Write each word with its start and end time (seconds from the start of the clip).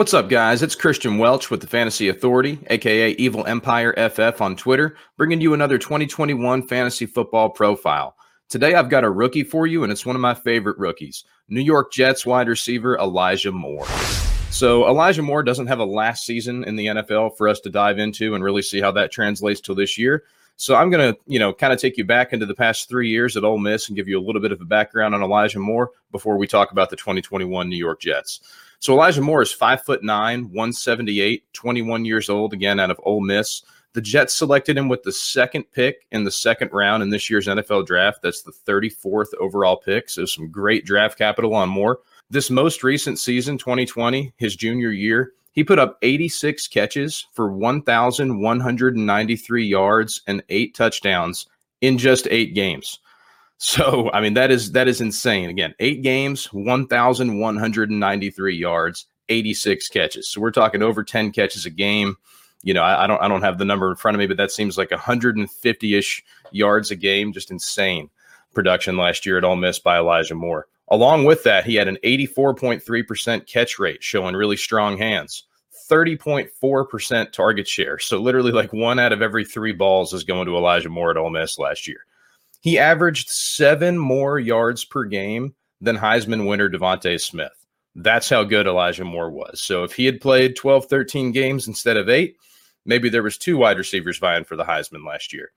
What's 0.00 0.14
up, 0.14 0.30
guys? 0.30 0.62
It's 0.62 0.74
Christian 0.74 1.18
Welch 1.18 1.50
with 1.50 1.60
the 1.60 1.66
Fantasy 1.66 2.08
Authority, 2.08 2.58
aka 2.68 3.10
Evil 3.10 3.46
Empire 3.46 3.92
FF 4.08 4.40
on 4.40 4.56
Twitter, 4.56 4.96
bringing 5.18 5.42
you 5.42 5.52
another 5.52 5.76
2021 5.76 6.66
fantasy 6.66 7.04
football 7.04 7.50
profile. 7.50 8.16
Today, 8.48 8.72
I've 8.72 8.88
got 8.88 9.04
a 9.04 9.10
rookie 9.10 9.44
for 9.44 9.66
you, 9.66 9.82
and 9.82 9.92
it's 9.92 10.06
one 10.06 10.16
of 10.16 10.22
my 10.22 10.32
favorite 10.32 10.78
rookies 10.78 11.24
New 11.50 11.60
York 11.60 11.92
Jets 11.92 12.24
wide 12.24 12.48
receiver 12.48 12.96
Elijah 12.96 13.52
Moore. 13.52 13.84
So, 14.50 14.88
Elijah 14.88 15.20
Moore 15.20 15.42
doesn't 15.42 15.66
have 15.66 15.80
a 15.80 15.84
last 15.84 16.24
season 16.24 16.64
in 16.64 16.76
the 16.76 16.86
NFL 16.86 17.36
for 17.36 17.46
us 17.46 17.60
to 17.60 17.68
dive 17.68 17.98
into 17.98 18.34
and 18.34 18.42
really 18.42 18.62
see 18.62 18.80
how 18.80 18.92
that 18.92 19.12
translates 19.12 19.60
to 19.60 19.74
this 19.74 19.98
year. 19.98 20.24
So, 20.56 20.76
I'm 20.76 20.88
going 20.88 21.12
to, 21.12 21.20
you 21.26 21.38
know, 21.38 21.52
kind 21.52 21.74
of 21.74 21.78
take 21.78 21.98
you 21.98 22.06
back 22.06 22.32
into 22.32 22.46
the 22.46 22.54
past 22.54 22.88
three 22.88 23.10
years 23.10 23.36
at 23.36 23.44
Ole 23.44 23.58
Miss 23.58 23.88
and 23.88 23.96
give 23.96 24.08
you 24.08 24.18
a 24.18 24.24
little 24.24 24.40
bit 24.40 24.52
of 24.52 24.62
a 24.62 24.64
background 24.64 25.14
on 25.14 25.22
Elijah 25.22 25.58
Moore 25.58 25.90
before 26.10 26.38
we 26.38 26.46
talk 26.46 26.72
about 26.72 26.88
the 26.88 26.96
2021 26.96 27.68
New 27.68 27.76
York 27.76 28.00
Jets. 28.00 28.40
So 28.80 28.94
Elijah 28.94 29.20
Moore 29.20 29.42
is 29.42 29.52
five 29.52 29.84
foot 29.84 30.02
nine, 30.02 30.44
178, 30.44 31.52
21 31.52 32.06
years 32.06 32.30
old, 32.30 32.54
again 32.54 32.80
out 32.80 32.90
of 32.90 32.98
Ole 33.04 33.20
Miss. 33.20 33.62
The 33.92 34.00
Jets 34.00 34.34
selected 34.34 34.78
him 34.78 34.88
with 34.88 35.02
the 35.02 35.12
second 35.12 35.64
pick 35.72 36.06
in 36.12 36.24
the 36.24 36.30
second 36.30 36.70
round 36.72 37.02
in 37.02 37.10
this 37.10 37.28
year's 37.28 37.46
NFL 37.46 37.86
draft. 37.86 38.22
That's 38.22 38.40
the 38.42 38.54
34th 38.66 39.34
overall 39.38 39.76
pick. 39.76 40.08
So 40.08 40.24
some 40.24 40.50
great 40.50 40.86
draft 40.86 41.18
capital 41.18 41.54
on 41.54 41.68
Moore. 41.68 41.98
This 42.30 42.48
most 42.48 42.82
recent 42.82 43.18
season, 43.18 43.58
2020, 43.58 44.32
his 44.36 44.56
junior 44.56 44.92
year, 44.92 45.34
he 45.52 45.62
put 45.62 45.78
up 45.78 45.98
86 46.00 46.66
catches 46.68 47.26
for 47.32 47.52
1,193 47.52 49.66
yards 49.66 50.22
and 50.26 50.42
eight 50.48 50.74
touchdowns 50.74 51.48
in 51.82 51.98
just 51.98 52.26
eight 52.30 52.54
games. 52.54 53.00
So, 53.62 54.10
I 54.14 54.22
mean, 54.22 54.32
that 54.34 54.50
is 54.50 54.72
that 54.72 54.88
is 54.88 55.02
insane. 55.02 55.50
Again, 55.50 55.74
eight 55.80 56.00
games, 56.00 56.46
1,193 56.46 58.56
yards, 58.56 59.06
86 59.28 59.88
catches. 59.88 60.28
So 60.28 60.40
we're 60.40 60.50
talking 60.50 60.82
over 60.82 61.04
10 61.04 61.30
catches 61.32 61.66
a 61.66 61.70
game. 61.70 62.16
You 62.62 62.72
know, 62.72 62.82
I, 62.82 63.04
I 63.04 63.06
don't 63.06 63.20
I 63.20 63.28
don't 63.28 63.42
have 63.42 63.58
the 63.58 63.66
number 63.66 63.90
in 63.90 63.96
front 63.96 64.14
of 64.14 64.18
me, 64.18 64.26
but 64.26 64.38
that 64.38 64.50
seems 64.50 64.78
like 64.78 64.88
150-ish 64.88 66.24
yards 66.52 66.90
a 66.90 66.96
game. 66.96 67.34
Just 67.34 67.50
insane 67.50 68.08
production 68.54 68.96
last 68.96 69.26
year 69.26 69.36
at 69.36 69.44
Ole 69.44 69.56
Miss 69.56 69.78
by 69.78 69.98
Elijah 69.98 70.34
Moore. 70.34 70.66
Along 70.88 71.26
with 71.26 71.42
that, 71.42 71.66
he 71.66 71.74
had 71.74 71.86
an 71.86 71.98
84.3% 72.02 73.46
catch 73.46 73.78
rate, 73.78 74.02
showing 74.02 74.34
really 74.34 74.56
strong 74.56 74.96
hands. 74.96 75.44
30.4% 75.90 77.30
target 77.30 77.68
share. 77.68 77.98
So 77.98 78.18
literally 78.18 78.52
like 78.52 78.72
one 78.72 78.98
out 78.98 79.12
of 79.12 79.20
every 79.20 79.44
three 79.44 79.72
balls 79.72 80.14
is 80.14 80.24
going 80.24 80.46
to 80.46 80.56
Elijah 80.56 80.88
Moore 80.88 81.10
at 81.10 81.18
Ole 81.18 81.28
Miss 81.28 81.58
last 81.58 81.86
year. 81.86 82.06
He 82.60 82.78
averaged 82.78 83.28
seven 83.28 83.98
more 83.98 84.38
yards 84.38 84.84
per 84.84 85.04
game 85.04 85.54
than 85.80 85.96
Heisman 85.96 86.46
winner 86.46 86.68
DeVonta 86.68 87.20
Smith. 87.20 87.52
That's 87.94 88.28
how 88.28 88.44
good 88.44 88.66
Elijah 88.66 89.04
Moore 89.04 89.30
was. 89.30 89.62
So 89.62 89.82
if 89.82 89.94
he 89.94 90.06
had 90.06 90.20
played 90.20 90.56
12, 90.56 90.86
13 90.86 91.32
games 91.32 91.66
instead 91.66 91.96
of 91.96 92.08
eight, 92.08 92.36
maybe 92.84 93.08
there 93.08 93.22
was 93.22 93.38
two 93.38 93.56
wide 93.56 93.78
receivers 93.78 94.18
vying 94.18 94.44
for 94.44 94.56
the 94.56 94.64
Heisman 94.64 95.06
last 95.06 95.32
year. 95.32 95.52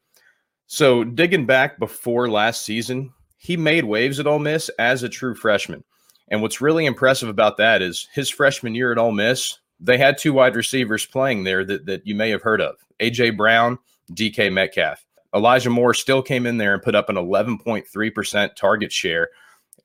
So 0.68 1.03
digging 1.03 1.46
back 1.46 1.78
before 1.78 2.30
last 2.30 2.63
season, 2.63 3.13
he 3.38 3.58
made 3.58 3.84
waves 3.84 4.19
at 4.19 4.28
Ole 4.28 4.40
Miss 4.40 4.69
as 4.80 5.03
a 5.03 5.09
true 5.09 5.36
freshman. 5.36 5.84
And 6.30 6.42
what's 6.42 6.62
really 6.62 6.86
impressive 6.86 7.30
about 7.30 7.58
that 7.58 7.81
is 7.81 8.08
his 8.13 8.30
freshman 8.30 8.74
year 8.74 8.92
at 8.92 8.97
Ole 8.97 9.12
Miss, 9.12 9.59
they 9.80 9.97
had 9.97 10.18
two 10.18 10.34
wide 10.34 10.56
receivers 10.56 11.06
playing 11.06 11.44
there 11.44 11.66
that, 11.66 11.86
that 11.86 12.08
you 12.08 12.16
may 12.16 12.30
have 12.30 12.42
heard 12.42 12.62
of 12.62 12.75
AJ 13.02 13.36
Brown, 13.36 13.78
DK 14.13 14.52
Metcalf. 14.52 15.06
Elijah 15.34 15.70
Moore 15.70 15.94
still 15.94 16.22
came 16.22 16.46
in 16.46 16.58
there 16.58 16.74
and 16.74 16.84
put 16.84 16.96
up 16.96 17.10
an 17.10 17.16
11.3% 17.16 18.56
target 18.56 18.92
share 18.92 19.30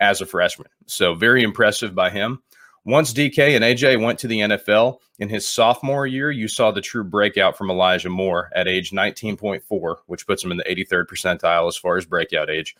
as 0.01 0.21
a 0.21 0.27
freshman. 0.27 0.69
So 0.87 1.15
very 1.15 1.43
impressive 1.43 1.95
by 1.95 2.11
him. 2.11 2.43
Once 2.85 3.13
DK 3.13 3.55
and 3.55 3.65
AJ 3.65 4.03
went 4.03 4.19
to 4.21 4.29
the 4.29 4.41
NFL 4.41 4.99
in 5.19 5.29
his 5.29 5.47
sophomore 5.47 6.07
year, 6.07 6.31
you 6.31 6.49
saw 6.49 6.71
the 6.71 6.81
true 6.81 7.05
breakout 7.05 7.57
from 7.57 7.71
Elijah 7.71 8.09
Moore 8.09 8.51
at 8.55 8.69
age 8.69 8.93
19.4, 8.93 9.97
which 10.07 10.27
puts 10.27 10.43
him 10.43 10.51
in 10.51 10.57
the 10.57 10.65
83rd 10.65 11.07
percentile 11.07 11.69
as 11.69 11.77
far 11.77 11.97
as 11.97 12.07
breakout 12.07 12.49
age. 12.49 12.77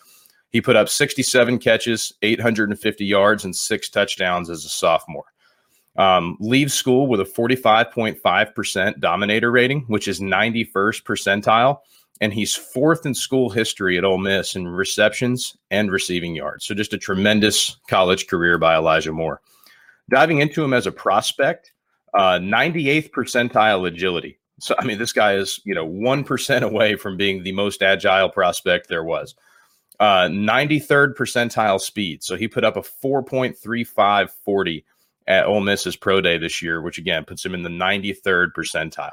He 0.51 0.61
put 0.61 0.77
up 0.77 0.89
67 0.89 1.59
catches, 1.59 2.15
850 2.23 3.05
yards, 3.05 3.45
and 3.45 3.55
six 3.55 3.91
touchdowns 3.91 4.49
as 4.49 4.65
a 4.65 4.69
sophomore. 4.69 5.27
Um, 5.97 6.37
leaves 6.41 6.73
school 6.73 7.07
with 7.07 7.21
a 7.21 7.25
45.5% 7.25 9.01
dominator 9.01 9.51
rating, 9.51 9.81
which 9.89 10.09
is 10.09 10.21
91st 10.21 11.03
percentile 11.03 11.81
and 12.21 12.33
he's 12.33 12.55
fourth 12.55 13.07
in 13.07 13.15
school 13.15 13.51
history 13.51 13.97
at 13.97 14.05
Ole 14.05 14.19
Miss 14.19 14.57
in 14.57 14.69
receptions 14.69 15.57
and 15.71 15.91
receiving 15.91 16.35
yards. 16.35 16.65
So 16.65 16.75
just 16.75 16.93
a 16.93 16.99
tremendous 16.99 17.77
college 17.89 18.27
career 18.27 18.59
by 18.59 18.75
Elijah 18.75 19.13
Moore. 19.13 19.41
Diving 20.11 20.39
into 20.39 20.65
him 20.65 20.73
as 20.73 20.87
a 20.87 20.93
prospect, 20.93 21.73
uh, 22.15 22.39
98th 22.39 23.11
percentile 23.11 23.87
agility. 23.87 24.39
So 24.61 24.75
I 24.79 24.85
mean, 24.85 24.99
this 24.99 25.13
guy 25.13 25.35
is 25.35 25.61
you 25.65 25.75
know 25.75 25.85
one 25.85 26.25
percent 26.25 26.65
away 26.65 26.97
from 26.97 27.17
being 27.17 27.43
the 27.43 27.53
most 27.53 27.83
agile 27.83 28.29
prospect 28.29 28.89
there 28.89 29.05
was. 29.05 29.35
Uh, 30.01 30.29
93rd 30.29 31.15
percentile 31.15 31.81
speed. 31.81 32.23
So 32.23 32.37
he 32.37 32.47
put 32.47 32.65
up 32.65 32.77
a 32.77 32.83
4.35 32.83 34.31
40 34.31 34.85
at 35.27 35.47
Ole 35.47 35.61
Miss's 35.61 35.97
pro 35.97 36.21
day 36.21 36.39
this 36.39 36.63
year, 36.63 36.81
which 36.81 36.99
again 36.99 37.25
puts 37.25 37.45
him 37.45 37.53
in 37.53 37.63
the 37.63 37.69
93rd 37.69 38.53
percentile. 38.57 39.11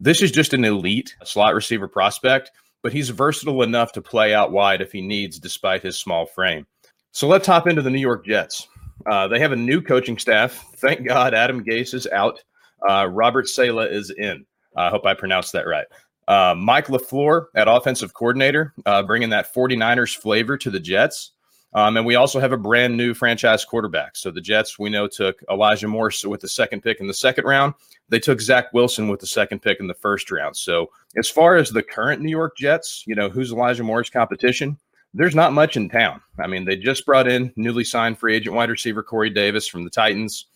This 0.00 0.22
is 0.22 0.32
just 0.32 0.54
an 0.54 0.64
elite 0.64 1.14
slot 1.24 1.54
receiver 1.54 1.86
prospect, 1.86 2.50
but 2.82 2.92
he's 2.92 3.10
versatile 3.10 3.62
enough 3.62 3.92
to 3.92 4.02
play 4.02 4.32
out 4.32 4.50
wide 4.50 4.80
if 4.80 4.92
he 4.92 5.02
needs, 5.02 5.38
despite 5.38 5.82
his 5.82 6.00
small 6.00 6.24
frame. 6.24 6.66
So 7.12 7.28
let's 7.28 7.46
hop 7.46 7.66
into 7.66 7.82
the 7.82 7.90
New 7.90 8.00
York 8.00 8.24
Jets. 8.24 8.66
Uh, 9.10 9.28
they 9.28 9.38
have 9.38 9.52
a 9.52 9.56
new 9.56 9.82
coaching 9.82 10.18
staff. 10.18 10.64
Thank 10.76 11.06
God 11.06 11.34
Adam 11.34 11.64
Gase 11.64 11.92
is 11.92 12.06
out. 12.06 12.42
Uh, 12.88 13.06
Robert 13.10 13.48
Saleh 13.48 13.90
is 13.90 14.10
in. 14.10 14.46
I 14.76 14.88
hope 14.88 15.04
I 15.04 15.14
pronounced 15.14 15.52
that 15.52 15.66
right. 15.66 15.86
Uh, 16.28 16.54
Mike 16.56 16.86
LaFleur 16.86 17.46
at 17.54 17.68
offensive 17.68 18.14
coordinator, 18.14 18.72
uh, 18.86 19.02
bringing 19.02 19.30
that 19.30 19.52
49ers 19.52 20.16
flavor 20.16 20.56
to 20.56 20.70
the 20.70 20.80
Jets. 20.80 21.32
Um, 21.72 21.96
and 21.96 22.04
we 22.04 22.16
also 22.16 22.40
have 22.40 22.52
a 22.52 22.56
brand 22.56 22.96
new 22.96 23.14
franchise 23.14 23.64
quarterback. 23.64 24.16
So 24.16 24.30
the 24.30 24.40
Jets, 24.40 24.78
we 24.78 24.90
know, 24.90 25.06
took 25.06 25.40
Elijah 25.50 25.86
Morse 25.86 26.24
with 26.24 26.40
the 26.40 26.48
second 26.48 26.82
pick 26.82 27.00
in 27.00 27.06
the 27.06 27.14
second 27.14 27.44
round. 27.44 27.74
They 28.08 28.18
took 28.18 28.40
Zach 28.40 28.72
Wilson 28.72 29.08
with 29.08 29.20
the 29.20 29.26
second 29.26 29.60
pick 29.60 29.78
in 29.78 29.86
the 29.86 29.94
first 29.94 30.30
round. 30.30 30.56
So 30.56 30.90
as 31.16 31.28
far 31.28 31.56
as 31.56 31.70
the 31.70 31.82
current 31.82 32.22
New 32.22 32.30
York 32.30 32.56
Jets, 32.56 33.04
you 33.06 33.14
know, 33.14 33.28
who's 33.28 33.52
Elijah 33.52 33.84
Moore's 33.84 34.10
competition? 34.10 34.78
There's 35.14 35.34
not 35.34 35.52
much 35.52 35.76
in 35.76 35.88
town. 35.88 36.20
I 36.38 36.46
mean, 36.46 36.64
they 36.64 36.76
just 36.76 37.06
brought 37.06 37.28
in 37.28 37.52
newly 37.56 37.84
signed 37.84 38.18
free 38.18 38.36
agent 38.36 38.54
wide 38.54 38.70
receiver 38.70 39.02
Corey 39.02 39.30
Davis 39.30 39.66
from 39.66 39.84
the 39.84 39.90
Titans. 39.90 40.46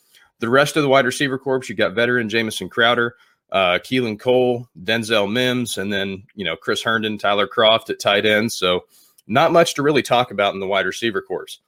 The 0.41 0.49
rest 0.49 0.77
of 0.77 0.83
the 0.83 0.89
wide 0.89 1.07
receiver 1.07 1.39
corps, 1.39 1.69
you 1.69 1.75
got 1.75 1.95
veteran 1.95 2.29
Jamison 2.29 2.69
Crowder, 2.69 3.17
uh, 3.53 3.79
Keelan 3.79 4.19
Cole, 4.19 4.69
Denzel 4.83 5.31
Mims, 5.31 5.79
and 5.79 5.93
then 5.93 6.25
you 6.35 6.45
know 6.45 6.57
Chris 6.57 6.83
Herndon, 6.83 7.19
Tyler 7.19 7.49
Kroft 7.49 7.91
at 7.91 8.01
tight 8.01 8.27
end. 8.27 8.53
So 8.53 8.85
not 9.27 9.53
much 9.53 9.75
to 9.75 9.83
really 9.83 10.03
talk 10.03 10.31
about 10.31 10.55
in 10.55 10.61
the 10.61 10.67
wide 10.67 10.87
receiver 10.87 11.23
course. 11.23 11.61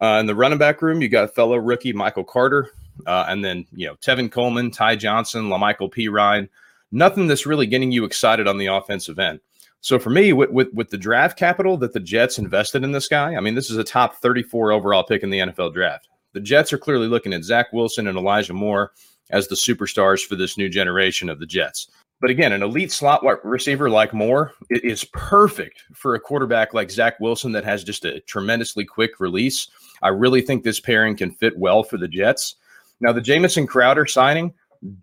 Uh, 0.00 0.18
in 0.20 0.26
the 0.26 0.34
running 0.34 0.58
back 0.58 0.80
room, 0.82 1.02
you 1.02 1.08
got 1.08 1.34
fellow 1.34 1.56
rookie 1.56 1.92
Michael 1.92 2.24
Carter, 2.24 2.70
uh, 3.06 3.26
and 3.28 3.44
then 3.44 3.66
you 3.72 3.86
know 3.86 3.96
Tevin 3.96 4.30
Coleman, 4.30 4.70
Ty 4.70 4.96
Johnson, 4.96 5.48
La'Mical 5.48 5.92
Perine. 5.92 6.48
Nothing 6.90 7.26
that's 7.26 7.46
really 7.46 7.66
getting 7.66 7.92
you 7.92 8.04
excited 8.04 8.46
on 8.48 8.58
the 8.58 8.66
offensive 8.66 9.18
end. 9.18 9.40
So 9.80 9.98
for 9.98 10.10
me, 10.10 10.32
with, 10.32 10.50
with, 10.50 10.72
with 10.72 10.90
the 10.90 10.98
draft 10.98 11.38
capital 11.38 11.76
that 11.78 11.92
the 11.92 12.00
Jets 12.00 12.38
invested 12.38 12.82
in 12.82 12.92
this 12.92 13.08
guy, 13.08 13.36
I 13.36 13.40
mean, 13.40 13.54
this 13.54 13.70
is 13.70 13.76
a 13.76 13.84
top 13.84 14.16
34 14.16 14.72
overall 14.72 15.04
pick 15.04 15.22
in 15.22 15.30
the 15.30 15.38
NFL 15.38 15.74
draft. 15.74 16.08
The 16.32 16.40
Jets 16.40 16.72
are 16.72 16.78
clearly 16.78 17.06
looking 17.06 17.32
at 17.32 17.44
Zach 17.44 17.72
Wilson 17.72 18.06
and 18.06 18.18
Elijah 18.18 18.54
Moore 18.54 18.92
as 19.30 19.48
the 19.48 19.54
superstars 19.54 20.24
for 20.24 20.34
this 20.34 20.58
new 20.58 20.68
generation 20.68 21.28
of 21.28 21.38
the 21.38 21.46
Jets. 21.46 21.88
But 22.20 22.30
again, 22.30 22.52
an 22.52 22.62
elite 22.62 22.90
slot 22.90 23.22
receiver 23.44 23.88
like 23.88 24.12
Moore 24.12 24.52
is 24.70 25.04
perfect 25.12 25.84
for 25.94 26.14
a 26.14 26.20
quarterback 26.20 26.74
like 26.74 26.90
Zach 26.90 27.20
Wilson 27.20 27.52
that 27.52 27.64
has 27.64 27.84
just 27.84 28.04
a 28.04 28.20
tremendously 28.20 28.84
quick 28.84 29.20
release. 29.20 29.68
I 30.02 30.08
really 30.08 30.42
think 30.42 30.64
this 30.64 30.80
pairing 30.80 31.16
can 31.16 31.30
fit 31.30 31.56
well 31.56 31.84
for 31.84 31.96
the 31.96 32.08
Jets. 32.08 32.56
Now, 33.00 33.12
the 33.12 33.20
Jamison 33.20 33.68
Crowder 33.68 34.06
signing 34.06 34.52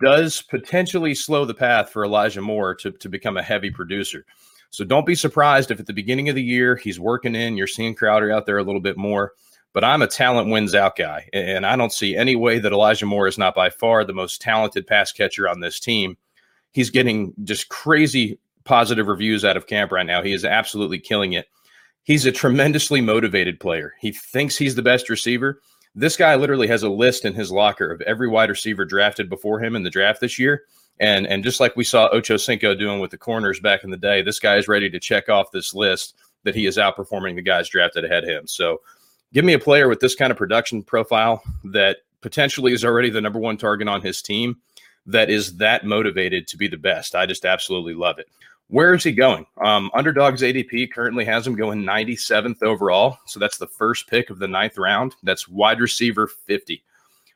does 0.02 0.42
potentially 0.42 1.16
slow 1.16 1.46
the 1.46 1.54
path 1.54 1.90
for 1.90 2.04
Elijah 2.04 2.42
Moore 2.42 2.76
to, 2.76 2.92
to 2.92 3.10
become 3.10 3.38
a 3.38 3.44
heavy 3.44 3.72
producer. 3.72 4.26
So 4.70 4.84
don't 4.84 5.06
be 5.06 5.16
surprised 5.16 5.72
if 5.72 5.80
at 5.80 5.86
the 5.86 5.94
beginning 5.94 6.28
of 6.28 6.36
the 6.36 6.44
year 6.44 6.76
he's 6.76 7.00
working 7.00 7.36
in, 7.36 7.56
you're 7.56 7.68
seeing 7.68 7.96
Crowder 7.96 8.32
out 8.32 8.46
there 8.46 8.58
a 8.58 8.64
little 8.64 8.82
bit 8.82 8.98
more. 8.98 9.32
But 9.72 9.86
I'm 9.86 10.02
a 10.02 10.08
talent 10.08 10.50
wins 10.50 10.76
out 10.76 10.96
guy, 10.96 11.30
and 11.34 11.66
I 11.66 11.76
don't 11.76 11.92
see 11.92 12.16
any 12.16 12.36
way 12.36 12.60
that 12.60 12.72
Elijah 12.72 13.06
Moore 13.06 13.28
is 13.28 13.38
not 13.38 13.56
by 13.56 13.70
far 13.70 14.04
the 14.04 14.14
most 14.14 14.42
talented 14.42 14.88
pass 14.88 15.12
catcher 15.12 15.50
on 15.50 15.60
this 15.60 15.80
team. 15.80 16.18
He's 16.76 16.90
getting 16.90 17.34
just 17.46 17.70
crazy 17.70 18.38
positive 18.66 19.08
reviews 19.08 19.46
out 19.46 19.56
of 19.56 19.66
camp 19.66 19.94
right 19.94 20.06
now. 20.06 20.22
He 20.22 20.34
is 20.34 20.44
absolutely 20.44 21.00
killing 21.00 21.32
it. 21.32 21.48
He's 22.04 22.26
a 22.26 22.34
tremendously 22.34 23.00
motivated 23.00 23.62
player. 23.62 23.94
He 24.02 24.12
thinks 24.12 24.58
he's 24.58 24.76
the 24.76 24.82
best 24.82 25.08
receiver. 25.08 25.62
This 25.96 26.18
guy 26.18 26.36
literally 26.36 26.68
has 26.68 26.84
a 26.84 26.90
list 26.90 27.24
in 27.24 27.34
his 27.34 27.50
locker 27.50 27.90
of 27.90 28.02
every 28.02 28.28
wide 28.28 28.50
receiver 28.50 28.84
drafted 28.84 29.30
before 29.30 29.64
him 29.64 29.78
in 29.78 29.84
the 29.84 29.90
draft 29.90 30.20
this 30.20 30.38
year. 30.38 30.64
And 31.00 31.26
and 31.28 31.46
just 31.46 31.62
like 31.62 31.78
we 31.78 31.86
saw 31.86 32.10
Ocho 32.12 32.36
Cinco 32.36 32.76
doing 32.76 33.00
with 33.00 33.12
the 33.12 33.18
corners 33.18 33.62
back 33.62 33.86
in 33.86 33.90
the 33.90 33.96
day, 33.96 34.22
this 34.22 34.40
guy 34.40 34.58
is 34.58 34.68
ready 34.68 34.90
to 34.90 35.00
check 35.00 35.30
off 35.30 35.54
this 35.54 35.74
list 35.74 36.16
that 36.44 36.56
he 36.56 36.66
is 36.66 36.76
outperforming 36.76 37.36
the 37.36 37.42
guys 37.42 37.70
drafted 37.70 38.04
ahead 38.04 38.26
of 38.26 38.30
him. 38.30 38.48
So 38.48 38.82
give 39.32 39.46
me 39.46 39.54
a 39.54 39.60
player 39.60 39.88
with 39.88 40.02
this 40.02 40.16
kind 40.16 40.30
of 40.30 40.38
production 40.38 40.84
profile 40.84 41.42
that 41.64 42.00
potentially 42.20 42.74
is 42.74 42.84
already 42.84 43.10
the 43.10 43.22
number 43.22 43.40
one 43.40 43.56
target 43.56 43.88
on 43.88 44.02
his 44.02 44.22
team 44.22 44.58
that 45.06 45.30
is 45.30 45.58
that 45.58 45.86
motivated 45.86 46.48
to 46.48 46.58
be 46.58 46.68
the 46.68 46.78
best. 46.78 47.16
I 47.16 47.26
just 47.26 47.46
absolutely 47.46 47.94
love 47.94 48.20
it. 48.20 48.28
Where 48.68 48.96
is 48.96 49.04
he 49.04 49.12
going? 49.12 49.46
Um, 49.64 49.92
Underdogs 49.94 50.42
ADP 50.42 50.92
currently 50.92 51.24
has 51.26 51.46
him 51.46 51.56
going 51.56 51.84
97th 51.84 52.64
overall. 52.64 53.20
So 53.28 53.40
that's 53.40 53.60
the 53.60 53.68
first 53.68 54.08
pick 54.08 54.32
of 54.32 54.40
the 54.40 54.48
ninth 54.48 54.78
round. 54.78 55.16
That's 55.22 55.48
wide 55.48 55.80
receiver 55.80 56.28
50. 56.28 56.84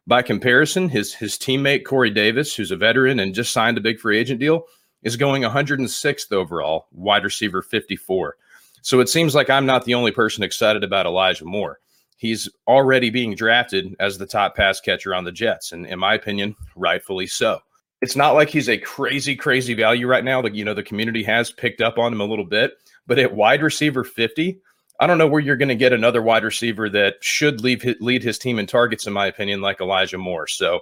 By 0.07 0.23
comparison, 0.23 0.89
his 0.89 1.13
his 1.13 1.37
teammate 1.37 1.85
Corey 1.85 2.09
Davis, 2.09 2.55
who's 2.55 2.71
a 2.71 2.75
veteran 2.75 3.19
and 3.19 3.35
just 3.35 3.53
signed 3.53 3.77
a 3.77 3.81
big 3.81 3.99
free 3.99 4.17
agent 4.17 4.39
deal, 4.39 4.65
is 5.03 5.15
going 5.15 5.43
106th 5.43 6.31
overall, 6.31 6.87
wide 6.91 7.23
receiver 7.23 7.61
54. 7.61 8.35
So 8.81 8.99
it 8.99 9.09
seems 9.09 9.35
like 9.35 9.51
I'm 9.51 9.67
not 9.67 9.85
the 9.85 9.93
only 9.93 10.11
person 10.11 10.43
excited 10.43 10.83
about 10.83 11.05
Elijah 11.05 11.45
Moore. 11.45 11.79
He's 12.19 12.49
already 12.67 13.09
being 13.09 13.33
drafted 13.33 13.95
as 13.97 14.17
the 14.17 14.25
top 14.25 14.53
pass 14.53 14.81
catcher 14.81 15.15
on 15.15 15.23
the 15.23 15.31
Jets, 15.31 15.71
and 15.71 15.87
in 15.87 15.99
my 15.99 16.13
opinion, 16.13 16.53
rightfully 16.75 17.27
so. 17.27 17.59
It's 18.01 18.17
not 18.17 18.33
like 18.33 18.49
he's 18.49 18.67
a 18.67 18.77
crazy, 18.77 19.37
crazy 19.37 19.73
value 19.73 20.05
right 20.05 20.25
now. 20.25 20.41
Like, 20.41 20.53
you 20.53 20.65
know, 20.65 20.73
the 20.73 20.83
community 20.83 21.23
has 21.23 21.49
picked 21.49 21.79
up 21.79 21.97
on 21.97 22.11
him 22.11 22.19
a 22.19 22.25
little 22.25 22.43
bit, 22.43 22.73
but 23.07 23.19
at 23.19 23.35
wide 23.35 23.63
receiver 23.63 24.03
50, 24.03 24.59
I 24.99 25.07
don't 25.07 25.17
know 25.17 25.27
where 25.27 25.39
you're 25.39 25.55
going 25.55 25.69
to 25.69 25.75
get 25.75 25.93
another 25.93 26.21
wide 26.21 26.43
receiver 26.43 26.89
that 26.89 27.15
should 27.21 27.61
leave, 27.61 27.85
lead 28.01 28.21
his 28.21 28.37
team 28.37 28.59
in 28.59 28.67
targets, 28.67 29.07
in 29.07 29.13
my 29.13 29.25
opinion, 29.25 29.61
like 29.61 29.79
Elijah 29.79 30.17
Moore. 30.17 30.47
So 30.47 30.81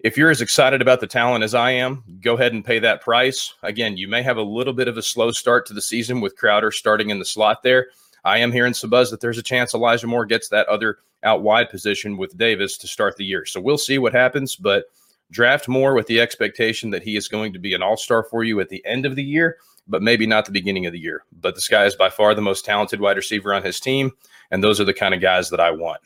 if 0.00 0.16
you're 0.16 0.30
as 0.30 0.40
excited 0.40 0.82
about 0.82 0.98
the 0.98 1.06
talent 1.06 1.44
as 1.44 1.54
I 1.54 1.70
am, 1.70 2.02
go 2.20 2.34
ahead 2.34 2.52
and 2.52 2.64
pay 2.64 2.80
that 2.80 3.02
price. 3.02 3.54
Again, 3.62 3.96
you 3.96 4.08
may 4.08 4.22
have 4.22 4.36
a 4.36 4.42
little 4.42 4.72
bit 4.72 4.88
of 4.88 4.96
a 4.96 5.02
slow 5.02 5.30
start 5.30 5.64
to 5.66 5.74
the 5.74 5.82
season 5.82 6.20
with 6.20 6.36
Crowder 6.36 6.72
starting 6.72 7.10
in 7.10 7.20
the 7.20 7.24
slot 7.24 7.62
there. 7.62 7.86
I 8.26 8.38
am 8.38 8.52
hearing 8.52 8.74
some 8.74 8.90
buzz 8.90 9.10
that 9.10 9.20
there's 9.20 9.38
a 9.38 9.42
chance 9.42 9.72
Elijah 9.72 10.06
Moore 10.06 10.26
gets 10.26 10.48
that 10.48 10.68
other 10.68 10.98
out 11.22 11.42
wide 11.42 11.70
position 11.70 12.16
with 12.16 12.36
Davis 12.36 12.76
to 12.78 12.88
start 12.88 13.16
the 13.16 13.24
year. 13.24 13.46
So 13.46 13.60
we'll 13.60 13.78
see 13.78 13.98
what 13.98 14.12
happens, 14.12 14.56
but 14.56 14.84
draft 15.30 15.68
Moore 15.68 15.94
with 15.94 16.06
the 16.06 16.20
expectation 16.20 16.90
that 16.90 17.02
he 17.02 17.16
is 17.16 17.28
going 17.28 17.52
to 17.52 17.58
be 17.58 17.74
an 17.74 17.82
all 17.82 17.96
star 17.96 18.22
for 18.24 18.44
you 18.44 18.60
at 18.60 18.68
the 18.68 18.84
end 18.84 19.06
of 19.06 19.16
the 19.16 19.24
year 19.24 19.56
but 19.88 20.02
maybe 20.02 20.26
not 20.26 20.44
the 20.44 20.52
beginning 20.52 20.86
of 20.86 20.92
the 20.92 20.98
year. 20.98 21.24
But 21.40 21.54
this 21.54 21.68
guy 21.68 21.84
is 21.84 21.94
by 21.94 22.10
far 22.10 22.34
the 22.34 22.42
most 22.42 22.64
talented 22.64 23.00
wide 23.00 23.16
receiver 23.16 23.54
on 23.54 23.62
his 23.62 23.80
team, 23.80 24.12
and 24.50 24.62
those 24.62 24.80
are 24.80 24.84
the 24.84 24.94
kind 24.94 25.14
of 25.14 25.20
guys 25.20 25.50
that 25.50 25.60
I 25.60 25.70
want. 25.70 26.00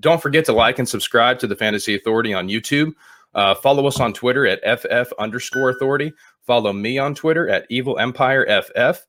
Don't 0.00 0.20
forget 0.20 0.44
to 0.46 0.52
like 0.52 0.78
and 0.78 0.88
subscribe 0.88 1.38
to 1.38 1.46
the 1.46 1.56
Fantasy 1.56 1.94
Authority 1.94 2.34
on 2.34 2.48
YouTube. 2.48 2.92
Uh, 3.34 3.54
follow 3.54 3.86
us 3.86 4.00
on 4.00 4.12
Twitter 4.12 4.46
at 4.46 4.80
FF 4.80 5.12
underscore 5.18 5.70
authority. 5.70 6.12
Follow 6.46 6.72
me 6.72 6.98
on 6.98 7.14
Twitter 7.14 7.48
at 7.48 7.66
Evil 7.70 7.98
Empire 7.98 8.46
FF 8.62 9.04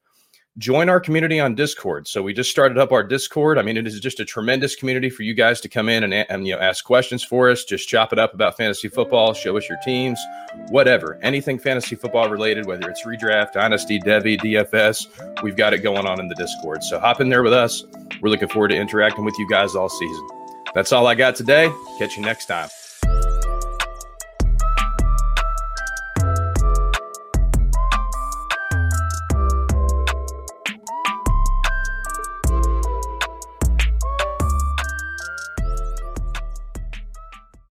join 0.58 0.90
our 0.90 1.00
community 1.00 1.40
on 1.40 1.56
Discord. 1.56 2.08
So 2.08 2.24
we 2.24 2.34
just 2.34 2.50
started 2.50 2.78
up 2.78 2.92
our 2.92 3.04
Discord. 3.04 3.58
I 3.58 3.62
mean, 3.62 3.78
it 3.78 3.86
is 3.86 4.00
just 4.00 4.20
a 4.20 4.26
tremendous 4.26 4.76
community 4.76 5.10
for 5.10 5.24
you 5.24 5.34
guys 5.34 5.62
to 5.62 5.70
come 5.70 5.88
in 5.90 6.04
and, 6.04 6.14
and 6.14 6.48
you 6.48 6.56
know 6.56 6.62
ask 6.62 6.84
questions 6.84 7.24
for 7.24 7.50
us. 7.50 7.64
Just 7.64 7.88
chop 7.88 8.12
it 8.12 8.20
up 8.20 8.34
about 8.34 8.58
fantasy 8.58 8.88
football, 8.88 9.34
show 9.34 9.56
us 9.58 9.70
your 9.70 9.78
teams, 9.84 10.20
whatever, 10.70 11.20
anything 11.22 11.60
fantasy 11.60 11.96
football 11.96 12.30
related, 12.30 12.66
whether 12.66 12.90
it's 12.90 13.06
redraft, 13.06 13.54
dynasty, 13.54 14.00
devy, 14.00 14.40
DFS, 14.40 15.44
we've 15.44 15.56
got 15.56 15.74
it 15.74 15.80
going 15.80 16.08
on 16.08 16.20
in 16.20 16.28
the 16.28 16.36
Discord. 16.36 16.84
So 16.84 17.00
hop 17.00 17.22
in 17.22 17.30
there 17.30 17.44
with 17.44 17.54
us. 17.54 17.84
We're 18.22 18.30
looking 18.30 18.50
forward 18.50 18.70
to 18.70 18.76
interacting 18.76 19.26
with 19.26 19.38
you 19.38 19.48
guys 19.50 19.76
all 19.76 19.90
season. 19.90 20.28
That's 20.74 20.92
all 20.92 21.08
I 21.08 21.16
got 21.16 21.36
today. 21.36 21.72
Catch 22.00 22.18
you 22.18 22.24
next 22.24 22.48
time. 22.48 22.70